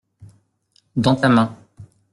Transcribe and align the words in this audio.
Dans 0.95 1.15
ta 1.15 1.29
main. 1.29 1.55